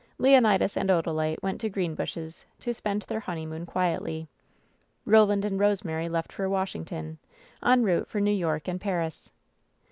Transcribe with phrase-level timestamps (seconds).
[0.17, 4.27] Leonidas and Odalite went to Greenbushes to 8i)end their honeymoon quietly.
[5.05, 7.19] Roland jind Rosemary left for Washington,
[7.63, 9.31] en route for New York and Paris.